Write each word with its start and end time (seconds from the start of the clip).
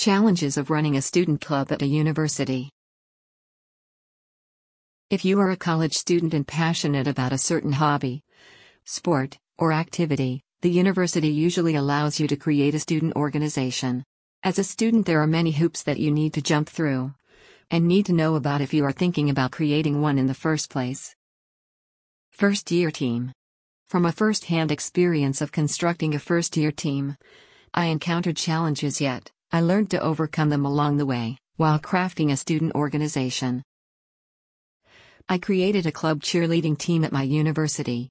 Challenges 0.00 0.56
of 0.56 0.70
running 0.70 0.96
a 0.96 1.02
student 1.02 1.42
club 1.42 1.70
at 1.70 1.82
a 1.82 1.86
university. 1.86 2.70
If 5.10 5.26
you 5.26 5.38
are 5.40 5.50
a 5.50 5.58
college 5.58 5.92
student 5.92 6.32
and 6.32 6.48
passionate 6.48 7.06
about 7.06 7.34
a 7.34 7.36
certain 7.36 7.72
hobby, 7.72 8.22
sport, 8.86 9.36
or 9.58 9.74
activity, 9.74 10.40
the 10.62 10.70
university 10.70 11.28
usually 11.28 11.74
allows 11.74 12.18
you 12.18 12.26
to 12.28 12.36
create 12.36 12.74
a 12.74 12.78
student 12.78 13.14
organization. 13.14 14.02
As 14.42 14.58
a 14.58 14.64
student, 14.64 15.04
there 15.04 15.20
are 15.20 15.26
many 15.26 15.50
hoops 15.50 15.82
that 15.82 16.00
you 16.00 16.10
need 16.10 16.32
to 16.32 16.40
jump 16.40 16.70
through 16.70 17.12
and 17.70 17.86
need 17.86 18.06
to 18.06 18.14
know 18.14 18.36
about 18.36 18.62
if 18.62 18.72
you 18.72 18.86
are 18.86 18.92
thinking 18.92 19.28
about 19.28 19.50
creating 19.50 20.00
one 20.00 20.16
in 20.16 20.28
the 20.28 20.32
first 20.32 20.70
place. 20.70 21.14
First 22.30 22.70
year 22.70 22.90
team. 22.90 23.32
From 23.90 24.06
a 24.06 24.12
first 24.12 24.46
hand 24.46 24.72
experience 24.72 25.42
of 25.42 25.52
constructing 25.52 26.14
a 26.14 26.18
first 26.18 26.56
year 26.56 26.72
team, 26.72 27.18
I 27.74 27.88
encountered 27.88 28.38
challenges 28.38 28.98
yet 28.98 29.30
I 29.52 29.60
learned 29.62 29.90
to 29.90 30.00
overcome 30.00 30.48
them 30.48 30.64
along 30.64 30.98
the 30.98 31.06
way, 31.06 31.36
while 31.56 31.80
crafting 31.80 32.30
a 32.30 32.36
student 32.36 32.72
organization. 32.76 33.64
I 35.28 35.38
created 35.38 35.86
a 35.86 35.92
club 35.92 36.22
cheerleading 36.22 36.78
team 36.78 37.02
at 37.02 37.10
my 37.10 37.24
university 37.24 38.10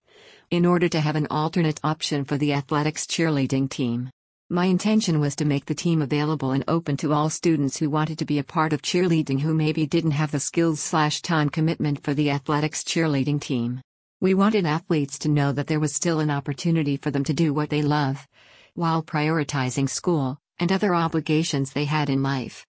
in 0.52 0.66
order 0.66 0.89
to 0.89 0.99
have 0.99 1.16
an 1.16 1.27
alternate 1.31 1.80
option 1.81 2.25
for 2.25 2.38
the 2.38 2.52
athletics 2.52 3.05
cheerleading 3.05 3.70
team. 3.70 4.09
My 4.49 4.66
intention 4.66 5.21
was 5.21 5.33
to 5.38 5.45
make 5.45 5.66
the 5.66 5.75
team 5.75 6.02
available 6.02 6.52
and 6.52 6.66
open 6.67 6.97
to 6.97 7.13
all 7.13 7.30
students 7.30 7.77
who 7.77 7.89
wanted 7.89 8.17
to 8.19 8.25
be 8.25 8.39
a 8.39 8.44
part 8.44 8.73
of 8.73 8.81
cheerleading 8.81 9.39
who 9.39 9.53
maybe 9.53 9.85
didn't 9.85 10.11
have 10.11 10.31
the 10.31 10.41
skills 10.41 10.81
slash 10.81 11.21
time 11.21 11.49
commitment 11.49 12.03
for 12.03 12.13
the 12.13 12.31
athletics 12.31 12.83
cheerleading 12.83 13.39
team. 13.39 13.80
We 14.19 14.33
wanted 14.33 14.66
athletes 14.66 15.17
to 15.19 15.30
know 15.30 15.53
that 15.53 15.67
there 15.67 15.80
was 15.80 15.95
still 15.95 16.19
an 16.19 16.31
opportunity 16.31 16.97
for 16.97 17.11
them 17.11 17.23
to 17.23 17.33
do 17.33 17.53
what 17.53 17.69
they 17.69 17.81
love, 17.81 18.27
while 18.73 19.02
prioritizing 19.02 19.89
school, 19.89 20.38
and 20.59 20.71
other 20.71 20.93
obligations 20.93 21.71
they 21.71 21.85
had 21.85 22.09
in 22.09 22.21
life. 22.21 22.65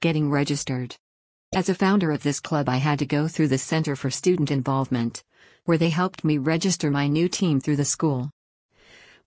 Getting 0.00 0.30
registered. 0.30 0.96
As 1.54 1.68
a 1.68 1.74
founder 1.74 2.10
of 2.10 2.22
this 2.22 2.40
club, 2.40 2.68
I 2.68 2.76
had 2.76 2.98
to 2.98 3.06
go 3.06 3.28
through 3.28 3.48
the 3.48 3.58
Center 3.58 3.96
for 3.96 4.10
Student 4.10 4.50
Involvement, 4.50 5.24
where 5.64 5.78
they 5.78 5.90
helped 5.90 6.24
me 6.24 6.38
register 6.38 6.90
my 6.90 7.06
new 7.06 7.28
team 7.28 7.60
through 7.60 7.76
the 7.76 7.84
school. 7.84 8.30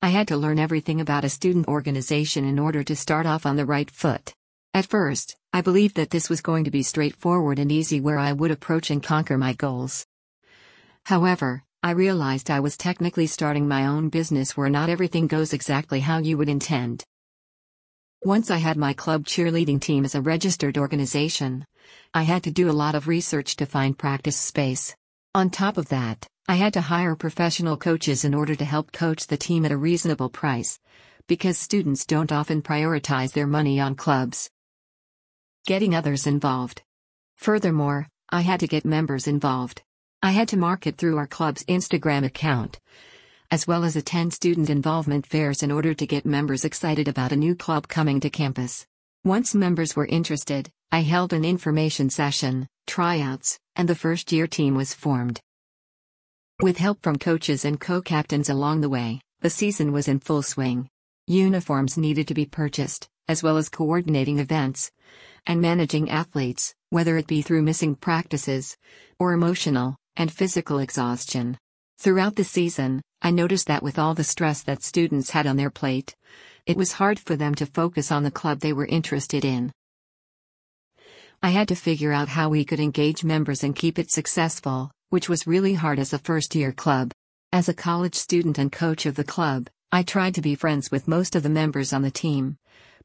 I 0.02 0.10
had 0.10 0.28
to 0.30 0.38
learn 0.38 0.60
everything 0.60 1.02
about 1.02 1.26
a 1.26 1.30
student 1.30 1.68
organization 1.68 2.46
in 2.46 2.60
order 2.60 2.84
to 2.84 2.96
start 2.96 3.26
off 3.26 3.46
on 3.46 3.56
the 3.56 3.66
right 3.66 3.90
foot. 3.90 4.34
At 4.74 4.86
first, 4.86 5.36
I 5.52 5.62
believed 5.62 5.96
that 5.96 6.12
this 6.12 6.30
was 6.30 6.42
going 6.42 6.64
to 6.66 6.72
be 6.72 6.84
straightforward 6.84 7.58
and 7.58 7.72
easy 7.72 8.00
where 8.00 8.20
I 8.20 8.32
would 8.32 8.52
approach 8.52 8.92
and 8.92 9.02
conquer 9.02 9.38
my 9.38 9.54
goals. 9.54 10.06
However, 11.06 11.64
I 11.82 11.92
realized 11.92 12.52
I 12.52 12.60
was 12.60 12.78
technically 12.78 13.26
starting 13.26 13.68
my 13.68 13.88
own 13.88 14.10
business 14.10 14.56
where 14.56 14.70
not 14.70 14.90
everything 14.90 15.28
goes 15.28 15.54
exactly 15.54 16.02
how 16.02 16.20
you 16.20 16.38
would 16.38 16.50
intend. 16.50 17.04
Once 18.26 18.52
I 18.52 18.58
had 18.58 18.76
my 18.76 18.92
club 18.92 19.24
cheerleading 19.24 19.80
team 19.80 20.04
as 20.04 20.14
a 20.14 20.22
registered 20.22 20.78
organization, 20.78 21.66
I 22.14 22.24
had 22.24 22.44
to 22.44 22.52
do 22.52 22.70
a 22.70 22.74
lot 22.74 22.94
of 22.94 23.08
research 23.08 23.56
to 23.56 23.66
find 23.66 23.98
practice 23.98 24.36
space. 24.36 24.94
On 25.34 25.50
top 25.50 25.78
of 25.78 25.88
that, 25.88 26.28
I 26.46 26.56
had 26.56 26.74
to 26.74 26.82
hire 26.82 27.16
professional 27.16 27.78
coaches 27.78 28.26
in 28.26 28.34
order 28.34 28.56
to 28.56 28.66
help 28.66 28.92
coach 28.92 29.28
the 29.28 29.38
team 29.38 29.64
at 29.64 29.72
a 29.72 29.78
reasonable 29.78 30.30
price, 30.30 30.78
because 31.28 31.58
students 31.58 32.06
don't 32.06 32.34
often 32.34 32.62
prioritize 32.62 33.32
their 33.32 33.48
money 33.48 33.80
on 33.80 33.96
clubs. 33.96 34.50
Getting 35.66 35.96
others 35.96 36.28
involved. 36.28 36.82
Furthermore, 37.38 38.10
I 38.30 38.42
had 38.42 38.60
to 38.60 38.68
get 38.68 38.84
members 38.84 39.28
involved. 39.28 39.82
I 40.22 40.32
had 40.32 40.50
to 40.50 40.58
market 40.58 40.98
through 40.98 41.16
our 41.16 41.28
club's 41.28 41.64
Instagram 41.66 42.26
account, 42.26 42.80
as 43.52 43.66
well 43.66 43.84
as 43.84 43.96
attend 43.96 44.34
student 44.34 44.70
involvement 44.70 45.26
fairs 45.26 45.64
in 45.64 45.72
order 45.72 45.94
to 45.94 46.06
get 46.06 46.26
members 46.26 46.66
excited 46.66 47.08
about 47.08 47.32
a 47.32 47.36
new 47.36 47.56
club 47.56 47.88
coming 47.88 48.20
to 48.20 48.30
campus. 48.30 48.86
Once 49.24 49.56
members 49.56 49.96
were 49.96 50.06
interested, 50.06 50.70
I 50.92 51.02
held 51.02 51.34
an 51.34 51.44
information 51.44 52.10
session, 52.10 52.68
tryouts, 52.88 53.60
and 53.76 53.90
the 53.90 53.96
first 53.96 54.32
year 54.32 54.48
team 54.48 54.76
was 54.76 54.94
formed. 54.94 55.42
With 56.62 56.78
help 56.78 57.02
from 57.02 57.18
coaches 57.18 57.66
and 57.66 57.80
co 57.80 58.02
captains 58.02 58.50
along 58.50 58.82
the 58.82 58.90
way, 58.90 59.22
the 59.42 59.50
season 59.50 59.92
was 59.92 60.08
in 60.08 60.20
full 60.20 60.42
swing. 60.42 60.90
Uniforms 61.28 61.98
needed 61.98 62.28
to 62.28 62.34
be 62.34 62.46
purchased, 62.46 63.08
as 63.28 63.42
well 63.42 63.58
as 63.58 63.70
coordinating 63.70 64.40
events 64.40 64.92
and 65.46 65.62
managing 65.62 66.10
athletes, 66.10 66.74
whether 66.90 67.18
it 67.18 67.28
be 67.28 67.42
through 67.42 67.62
missing 67.62 67.96
practices 67.96 68.78
or 69.20 69.34
emotional 69.34 69.96
and 70.16 70.32
physical 70.32 70.80
exhaustion. 70.80 71.58
Throughout 72.00 72.38
the 72.38 72.46
season, 72.46 73.02
I 73.22 73.32
noticed 73.32 73.68
that 73.68 73.84
with 73.84 74.00
all 74.00 74.14
the 74.14 74.24
stress 74.24 74.64
that 74.64 74.84
students 74.84 75.32
had 75.32 75.46
on 75.46 75.58
their 75.58 75.70
plate, 75.70 76.16
it 76.66 76.78
was 76.78 76.94
hard 76.94 77.20
for 77.20 77.36
them 77.36 77.54
to 77.56 77.66
focus 77.66 78.10
on 78.10 78.24
the 78.24 78.32
club 78.32 78.62
they 78.62 78.72
were 78.72 78.86
interested 78.86 79.44
in. 79.44 79.74
I 81.44 81.50
had 81.50 81.68
to 81.68 81.76
figure 81.76 82.14
out 82.14 82.30
how 82.30 82.48
we 82.48 82.64
could 82.64 82.80
engage 82.80 83.26
members 83.26 83.66
and 83.66 83.76
keep 83.76 84.00
it 84.00 84.12
successful, 84.12 84.92
which 85.10 85.28
was 85.28 85.46
really 85.46 85.74
hard 85.74 86.00
as 86.00 86.14
a 86.14 86.20
first 86.20 86.56
year 86.56 86.72
club. 86.72 87.12
As 87.52 87.68
a 87.68 87.74
college 87.74 88.16
student 88.16 88.58
and 88.58 88.72
coach 88.72 89.06
of 89.06 89.16
the 89.16 89.26
club, 89.26 89.68
I 89.92 90.04
tried 90.04 90.36
to 90.36 90.42
be 90.42 90.56
friends 90.56 90.90
with 90.90 91.06
most 91.06 91.36
of 91.36 91.44
the 91.44 91.50
members 91.50 91.92
on 91.92 92.02
the 92.02 92.12
team. 92.12 92.56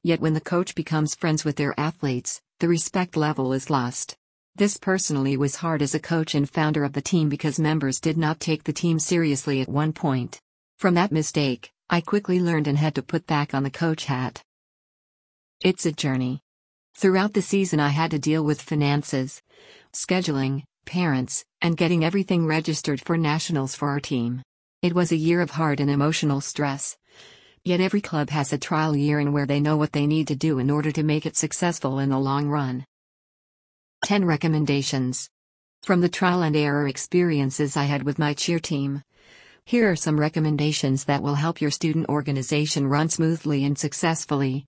Yet 0.05 0.21
when 0.21 0.35
the 0.35 0.41
coach 0.41 0.77
becomes 0.77 1.17
friends 1.17 1.45
with 1.45 1.57
their 1.57 1.75
athletes, 1.77 2.41
the 2.61 2.69
respect 2.69 3.17
level 3.17 3.53
is 3.53 3.71
lost. 3.71 4.15
This 4.57 4.77
personally 4.77 5.37
was 5.37 5.57
hard 5.57 5.83
as 5.83 5.97
a 5.97 5.99
coach 5.99 6.37
and 6.37 6.49
founder 6.49 6.85
of 6.85 6.93
the 6.93 7.03
team 7.03 7.29
because 7.29 7.59
members 7.59 7.99
did 7.99 8.17
not 8.17 8.39
take 8.39 8.63
the 8.63 8.73
team 8.73 9.01
seriously 9.01 9.61
at 9.61 9.69
one 9.69 9.93
point. 9.93 10.39
From 10.79 10.95
that 10.95 11.11
mistake, 11.11 11.73
I 11.91 12.01
quickly 12.01 12.39
learned 12.39 12.69
and 12.69 12.79
had 12.79 12.95
to 12.95 13.03
put 13.03 13.27
back 13.27 13.53
on 13.53 13.65
the 13.65 13.71
coach 13.71 14.05
hat. 14.05 14.45
It's 15.61 15.87
a 15.87 15.93
journey. 15.93 16.41
Throughout 16.97 17.33
the 17.33 17.43
season, 17.43 17.81
I 17.81 17.89
had 17.89 18.13
to 18.13 18.21
deal 18.21 18.45
with 18.45 18.63
finances, 18.63 19.43
scheduling, 19.93 20.63
parents, 20.87 21.45
and 21.61 21.77
getting 21.77 22.05
everything 22.05 22.47
registered 22.47 23.01
for 23.01 23.17
nationals 23.17 23.75
for 23.75 23.89
our 23.89 23.99
team. 23.99 24.41
It 24.83 24.95
was 24.95 25.11
a 25.11 25.17
year 25.17 25.41
of 25.41 25.51
hard 25.51 25.81
and 25.81 25.91
emotional 25.91 26.41
stress. 26.41 26.97
Yet 27.65 27.81
every 27.81 28.01
club 28.01 28.31
has 28.31 28.53
a 28.53 28.59
trial 28.59 28.95
year 28.95 29.19
in 29.19 29.33
where 29.33 29.47
they 29.47 29.59
know 29.59 29.77
what 29.77 29.93
they 29.93 30.07
need 30.07 30.29
to 30.29 30.37
do 30.37 30.61
in 30.61 30.71
order 30.71 30.93
to 30.93 31.03
make 31.03 31.27
it 31.27 31.37
successful 31.37 31.99
in 31.99 32.11
the 32.11 32.21
long 32.21 32.47
run. 32.47 32.85
10 34.05 34.27
recommendations. 34.27 35.31
From 35.83 36.03
the 36.03 36.11
trial 36.11 36.43
and 36.43 36.55
error 36.55 36.87
experiences 36.87 37.75
I 37.75 37.85
had 37.85 38.03
with 38.03 38.19
my 38.19 38.35
cheer 38.35 38.59
team. 38.59 39.03
Here 39.65 39.91
are 39.91 39.97
some 39.97 40.21
recommendations 40.21 41.05
that 41.05 41.23
will 41.23 41.37
help 41.37 41.63
your 41.63 41.71
student 41.71 42.11
organization 42.11 42.87
run 42.87 43.09
smoothly 43.09 43.65
and 43.65 43.79
successfully, 43.79 44.67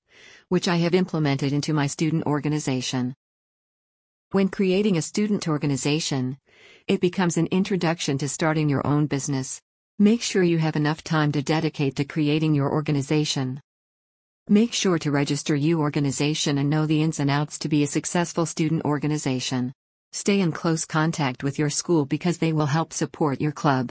which 0.49 0.69
I 0.69 0.77
have 0.77 0.95
implemented 0.95 1.53
into 1.53 1.75
my 1.75 1.87
student 1.87 2.25
organization. 2.25 3.15
When 4.31 4.49
creating 4.49 4.97
a 4.97 5.03
student 5.03 5.47
organization, 5.47 6.39
it 6.89 7.03
becomes 7.03 7.37
an 7.37 7.49
introduction 7.49 8.17
to 8.17 8.31
starting 8.31 8.71
your 8.71 8.87
own 8.87 9.05
business. 9.05 9.61
Make 9.99 10.23
sure 10.23 10.45
you 10.45 10.57
have 10.57 10.77
enough 10.77 11.05
time 11.05 11.31
to 11.33 11.43
dedicate 11.43 11.97
to 11.97 12.07
creating 12.07 12.55
your 12.55 12.73
organization. 12.73 13.61
Make 14.49 14.73
sure 14.73 14.97
to 15.01 15.11
register 15.11 15.57
your 15.57 15.81
organization 15.81 16.59
and 16.59 16.71
know 16.71 16.87
the 16.87 17.03
ins 17.03 17.19
and 17.19 17.29
outs 17.29 17.59
to 17.59 17.69
be 17.69 17.83
a 17.83 17.87
successful 17.89 18.47
student 18.47 18.85
organization. 18.85 19.73
Stay 20.13 20.41
in 20.41 20.53
close 20.53 20.85
contact 20.85 21.43
with 21.43 21.59
your 21.59 21.69
school 21.69 22.05
because 22.05 22.39
they 22.39 22.53
will 22.53 22.67
help 22.67 22.93
support 22.93 23.41
your 23.41 23.51
club. 23.51 23.91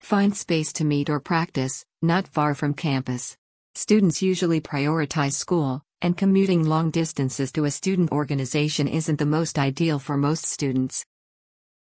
Find 0.00 0.36
space 0.36 0.72
to 0.72 0.84
meet 0.84 1.08
or 1.08 1.20
practice, 1.20 1.84
not 2.02 2.26
far 2.26 2.56
from 2.56 2.74
campus. 2.74 3.36
Students 3.76 4.20
usually 4.20 4.60
prioritize 4.60 5.34
school, 5.34 5.82
and 6.02 6.16
commuting 6.16 6.64
long 6.64 6.90
distances 6.90 7.52
to 7.52 7.64
a 7.64 7.70
student 7.70 8.10
organization 8.10 8.88
isn't 8.88 9.20
the 9.20 9.24
most 9.24 9.56
ideal 9.56 10.00
for 10.00 10.16
most 10.16 10.46
students. 10.46 11.06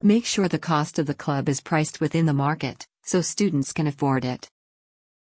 Make 0.00 0.24
sure 0.24 0.46
the 0.46 0.56
cost 0.56 1.00
of 1.00 1.06
the 1.06 1.14
club 1.14 1.48
is 1.48 1.60
priced 1.60 2.00
within 2.00 2.26
the 2.26 2.32
market, 2.32 2.86
so 3.02 3.22
students 3.22 3.72
can 3.72 3.88
afford 3.88 4.24
it. 4.24 4.51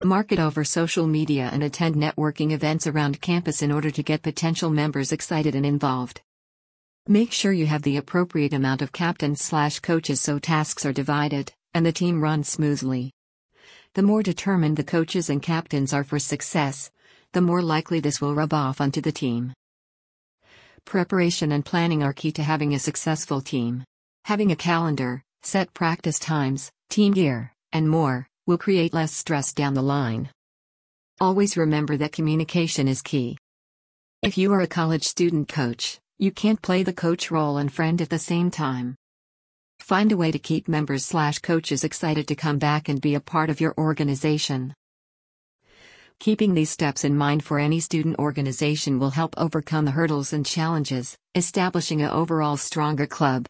Market 0.06 0.40
over 0.40 0.64
social 0.64 1.08
media 1.08 1.50
and 1.52 1.62
attend 1.62 1.96
networking 1.96 2.54
events 2.54 2.88
around 2.88 3.20
campus 3.20 3.62
in 3.62 3.70
order 3.70 3.92
to 3.92 4.02
get 4.02 4.22
potential 4.22 4.70
members 4.70 5.12
excited 5.12 5.56
and 5.56 5.66
involved. 5.66 6.22
Make 7.06 7.34
sure 7.34 7.52
you 7.52 7.66
have 7.66 7.82
the 7.82 7.98
appropriate 7.98 8.54
amount 8.54 8.82
of 8.82 8.94
captains 8.94 9.42
slash 9.42 9.82
coaches 9.82 10.22
so 10.22 10.40
tasks 10.40 10.86
are 10.86 10.94
divided 10.94 11.52
and 11.74 11.86
the 11.86 11.92
team 11.92 12.22
runs 12.22 12.48
smoothly. 12.48 13.12
The 13.94 14.02
more 14.02 14.24
determined 14.24 14.78
the 14.78 14.86
coaches 14.86 15.30
and 15.30 15.42
captains 15.42 15.94
are 15.94 16.06
for 16.06 16.18
success, 16.18 16.90
the 17.34 17.42
more 17.42 17.62
likely 17.62 18.00
this 18.00 18.22
will 18.22 18.34
rub 18.34 18.54
off 18.54 18.80
onto 18.80 19.02
the 19.02 19.12
team. 19.12 19.52
Preparation 20.86 21.52
and 21.52 21.66
planning 21.66 22.04
are 22.04 22.14
key 22.14 22.32
to 22.32 22.44
having 22.44 22.74
a 22.74 22.80
successful 22.80 23.42
team. 23.42 23.84
Having 24.24 24.54
a 24.54 24.56
calendar, 24.56 25.24
set 25.44 25.74
practice 25.74 26.20
times, 26.20 26.72
team 26.90 27.12
gear, 27.12 27.52
and 27.74 27.90
more 27.90 28.30
will 28.50 28.58
create 28.58 28.96
less 28.96 29.14
stress 29.14 29.54
down 29.54 29.76
the 29.76 29.84
line. 29.84 30.28
Always 31.22 31.56
remember 31.56 31.98
that 31.98 32.12
communication 32.12 32.88
is 32.88 33.04
key. 33.04 33.38
If 34.24 34.40
you 34.40 34.52
are 34.54 34.62
a 34.62 34.68
college 34.68 35.04
student 35.04 35.48
coach, 35.48 36.00
you 36.18 36.32
can't 36.32 36.60
play 36.60 36.82
the 36.82 36.92
coach 36.92 37.30
role 37.30 37.60
and 37.60 37.72
friend 37.72 38.02
at 38.02 38.10
the 38.10 38.18
same 38.18 38.50
time. 38.50 38.96
Find 39.80 40.12
a 40.12 40.18
way 40.18 40.32
to 40.32 40.40
keep 40.40 40.68
members 40.68 41.06
slash 41.06 41.38
coaches 41.38 41.84
excited 41.84 42.28
to 42.28 42.36
come 42.36 42.58
back 42.58 42.90
and 42.90 43.00
be 43.00 43.14
a 43.14 43.20
part 43.20 43.52
of 43.52 43.62
your 43.62 43.76
organization. 43.78 44.74
Keeping 46.20 46.56
these 46.56 46.72
steps 46.72 47.04
in 47.04 47.16
mind 47.16 47.44
for 47.44 47.60
any 47.60 47.80
student 47.80 48.18
organization 48.18 48.98
will 48.98 49.12
help 49.12 49.36
overcome 49.38 49.86
the 49.86 49.92
hurdles 49.92 50.34
and 50.34 50.44
challenges, 50.44 51.16
establishing 51.36 52.02
a 52.02 52.12
overall 52.12 52.58
stronger 52.58 53.06
club. 53.06 53.46